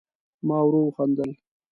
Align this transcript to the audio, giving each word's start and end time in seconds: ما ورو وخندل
ما 0.47 0.57
ورو 0.67 0.81
وخندل 0.85 1.31